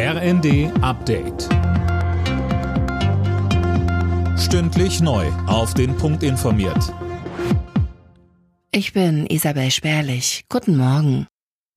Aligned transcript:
RND 0.00 0.70
Update. 0.80 1.48
Stündlich 4.38 5.00
neu. 5.00 5.26
Auf 5.48 5.74
den 5.74 5.96
Punkt 5.96 6.22
informiert. 6.22 6.94
Ich 8.70 8.92
bin 8.92 9.26
Isabel 9.26 9.72
Spärlich. 9.72 10.44
Guten 10.48 10.76
Morgen. 10.76 11.26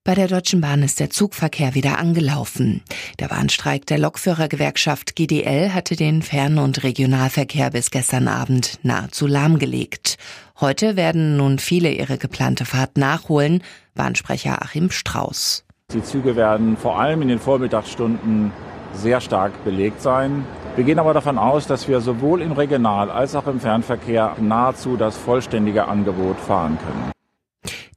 Bei 0.03 0.13
der 0.13 0.27
Deutschen 0.27 0.61
Bahn 0.61 0.83
ist 0.83 0.99
der 0.99 1.09
Zugverkehr 1.09 1.73
wieder 1.73 1.97
angelaufen. 1.97 2.83
Der 3.17 3.29
Bahnstreik 3.29 3.87
der 3.87 3.97
Lokführergewerkschaft 3.97 5.15
GDL 5.15 5.73
hatte 5.73 5.95
den 5.95 6.21
Fern- 6.21 6.59
und 6.59 6.83
Regionalverkehr 6.83 7.71
bis 7.71 7.89
gestern 7.89 8.27
Abend 8.27 8.77
nahezu 8.83 9.25
lahmgelegt. 9.25 10.19
Heute 10.59 10.95
werden 10.95 11.37
nun 11.37 11.57
viele 11.57 11.91
ihre 11.91 12.19
geplante 12.19 12.65
Fahrt 12.65 12.97
nachholen, 12.97 13.63
Bahnsprecher 13.95 14.61
Achim 14.61 14.91
Strauß. 14.91 15.65
Die 15.93 16.03
Züge 16.03 16.35
werden 16.35 16.77
vor 16.77 16.99
allem 16.99 17.21
in 17.21 17.27
den 17.27 17.39
Vormittagsstunden 17.39 18.51
sehr 18.93 19.21
stark 19.21 19.63
belegt 19.63 20.01
sein. 20.01 20.45
Wir 20.75 20.85
gehen 20.85 20.99
aber 20.99 21.13
davon 21.13 21.37
aus, 21.37 21.67
dass 21.67 21.87
wir 21.87 21.99
sowohl 21.99 22.41
im 22.41 22.53
Regional- 22.53 23.11
als 23.11 23.35
auch 23.35 23.47
im 23.47 23.59
Fernverkehr 23.59 24.35
nahezu 24.39 24.95
das 24.95 25.17
vollständige 25.17 25.87
Angebot 25.87 26.39
fahren 26.39 26.77
können. 26.77 27.11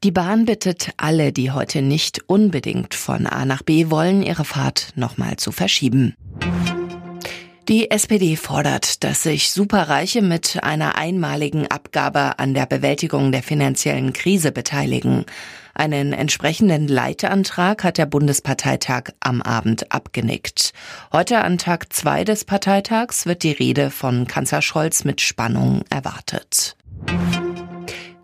Die 0.02 0.10
Bahn 0.10 0.45
bittet 0.45 0.91
alle, 0.96 1.33
die 1.33 1.50
heute 1.50 1.80
nicht 1.80 2.28
unbedingt 2.28 2.95
von 2.95 3.27
A 3.27 3.45
nach 3.45 3.62
B 3.62 3.91
wollen, 3.91 4.22
ihre 4.22 4.45
Fahrt 4.45 4.91
nochmal 4.97 5.36
zu 5.36 5.50
verschieben. 5.50 6.14
Die 7.68 7.91
SPD 7.91 8.36
fordert, 8.36 9.04
dass 9.04 9.23
sich 9.23 9.50
Superreiche 9.50 10.20
mit 10.20 10.62
einer 10.62 10.98
einmaligen 10.98 11.66
Abgabe 11.66 12.38
an 12.38 12.52
der 12.52 12.66
Bewältigung 12.66 13.32
der 13.32 13.42
finanziellen 13.42 14.12
Krise 14.12 14.52
beteiligen. 14.52 15.24
Einen 15.72 16.12
entsprechenden 16.12 16.88
Leitantrag 16.88 17.82
hat 17.82 17.96
der 17.96 18.05
Bundesparteitag 18.05 19.12
am 19.20 19.41
Abend 19.41 19.91
abgenickt. 19.92 20.74
Heute 21.10 21.38
an 21.38 21.56
Tag 21.56 21.91
zwei 21.91 22.22
des 22.22 22.45
Parteitags 22.45 23.24
wird 23.24 23.42
die 23.42 23.52
Rede 23.52 23.89
von 23.89 24.27
Kanzler 24.27 24.61
Scholz 24.61 25.05
mit 25.05 25.22
Spannung 25.22 25.84
erwartet. 25.89 26.77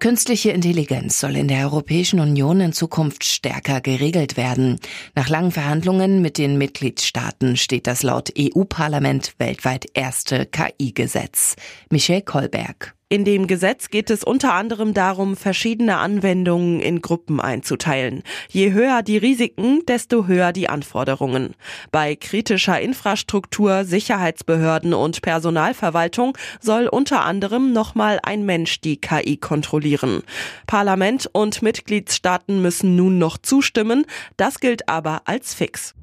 Künstliche 0.00 0.50
Intelligenz 0.52 1.20
soll 1.20 1.36
in 1.36 1.46
der 1.46 1.66
Europäischen 1.66 2.20
Union 2.20 2.62
in 2.62 2.72
Zukunft 2.72 3.22
stärker 3.22 3.82
geregelt 3.82 4.38
werden. 4.38 4.80
Nach 5.14 5.28
langen 5.28 5.52
Verhandlungen 5.52 6.22
mit 6.22 6.38
den 6.38 6.56
Mitgliedstaaten 6.56 7.58
steht 7.58 7.86
das 7.86 8.02
laut 8.02 8.32
EU-Parlament 8.38 9.34
weltweit 9.36 9.84
erste 9.92 10.46
KI-Gesetz. 10.46 11.54
Michel 11.90 12.22
Kolberg. 12.22 12.94
In 13.12 13.24
dem 13.24 13.48
Gesetz 13.48 13.88
geht 13.88 14.08
es 14.08 14.22
unter 14.22 14.54
anderem 14.54 14.94
darum, 14.94 15.36
verschiedene 15.36 15.96
Anwendungen 15.96 16.78
in 16.78 17.02
Gruppen 17.02 17.40
einzuteilen. 17.40 18.22
Je 18.48 18.70
höher 18.70 19.02
die 19.02 19.16
Risiken, 19.16 19.84
desto 19.84 20.28
höher 20.28 20.52
die 20.52 20.68
Anforderungen. 20.68 21.56
Bei 21.90 22.14
kritischer 22.14 22.80
Infrastruktur, 22.80 23.84
Sicherheitsbehörden 23.84 24.94
und 24.94 25.22
Personalverwaltung 25.22 26.38
soll 26.60 26.86
unter 26.86 27.24
anderem 27.24 27.72
nochmal 27.72 28.20
ein 28.22 28.46
Mensch 28.46 28.80
die 28.80 29.00
KI 29.00 29.38
kontrollieren. 29.38 30.22
Parlament 30.68 31.28
und 31.32 31.62
Mitgliedstaaten 31.62 32.62
müssen 32.62 32.94
nun 32.94 33.18
noch 33.18 33.38
zustimmen. 33.38 34.06
Das 34.36 34.60
gilt 34.60 34.88
aber 34.88 35.22
als 35.24 35.52
fix. 35.52 35.96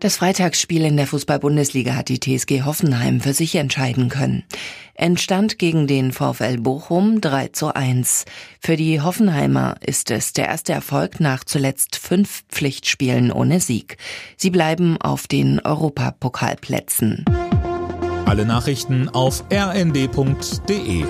Das 0.00 0.16
Freitagsspiel 0.16 0.84
in 0.84 0.96
der 0.96 1.08
Fußball-Bundesliga 1.08 1.96
hat 1.96 2.08
die 2.08 2.20
TSG 2.20 2.62
Hoffenheim 2.62 3.20
für 3.20 3.32
sich 3.32 3.56
entscheiden 3.56 4.08
können. 4.08 4.44
Entstand 4.94 5.58
gegen 5.58 5.88
den 5.88 6.12
VfL 6.12 6.58
Bochum 6.58 7.20
3 7.20 7.48
zu 7.48 7.74
1. 7.74 8.24
Für 8.60 8.76
die 8.76 9.00
Hoffenheimer 9.00 9.74
ist 9.84 10.12
es 10.12 10.32
der 10.32 10.46
erste 10.46 10.72
Erfolg 10.72 11.18
nach 11.18 11.42
zuletzt 11.42 11.96
fünf 11.96 12.44
Pflichtspielen 12.48 13.32
ohne 13.32 13.58
Sieg. 13.58 13.96
Sie 14.36 14.50
bleiben 14.50 15.00
auf 15.00 15.26
den 15.26 15.58
Europapokalplätzen. 15.60 17.24
Alle 18.24 18.46
Nachrichten 18.46 19.08
auf 19.08 19.44
rnd.de 19.52 21.04